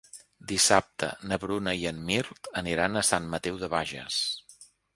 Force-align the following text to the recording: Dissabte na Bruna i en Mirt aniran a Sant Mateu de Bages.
Dissabte 0.51 1.09
na 1.31 1.37
Bruna 1.43 1.75
i 1.81 1.85
en 1.91 2.01
Mirt 2.09 2.51
aniran 2.63 2.97
a 3.03 3.07
Sant 3.13 3.31
Mateu 3.35 3.63
de 3.65 3.73
Bages. 3.75 4.21